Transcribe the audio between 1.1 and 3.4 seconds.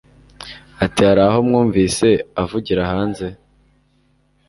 aho mwumvise avugira hanze